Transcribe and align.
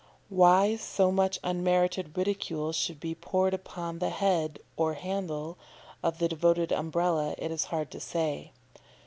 Why 0.29 0.77
so 0.77 1.11
much 1.11 1.37
unmerited 1.43 2.17
ridicule 2.17 2.71
should 2.71 2.99
be 2.99 3.13
poured 3.13 3.53
upon 3.53 3.99
the 3.99 4.09
head 4.09 4.57
(or 4.75 4.95
handle) 4.95 5.59
of 6.01 6.17
the 6.17 6.27
devoted 6.27 6.71
Umbrella, 6.71 7.35
it 7.37 7.51
is 7.51 7.65
hard 7.65 7.91
to 7.91 7.99
say. 7.99 8.51